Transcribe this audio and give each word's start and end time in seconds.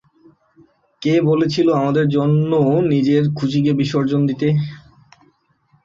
কে 1.01 1.13
বলেছিলো 1.29 1.71
আমাদের 1.81 2.05
জন্য 2.09 2.51
নিজের 2.91 3.23
খুশিকে 3.37 3.71
বিসর্জন 3.79 4.21
দিতে? 4.29 4.47